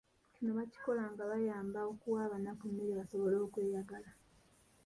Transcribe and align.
Kino 0.33 0.51
bakikola 0.57 1.03
nga 1.11 1.23
bayamba 1.31 1.79
okuwa 1.91 2.19
abanaku 2.27 2.63
emmere 2.69 2.93
basobole 2.99 3.35
okweyagala. 3.45 4.09